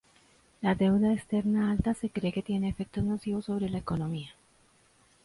La 0.61 0.73
deuda 0.73 1.13
externa 1.13 1.69
alta 1.69 1.93
se 1.93 2.09
cree 2.09 2.33
que 2.33 2.41
tiene 2.41 2.67
efectos 2.69 3.03
nocivos 3.03 3.45
sobre 3.45 3.69
la 3.69 3.77
economía. 3.77 4.31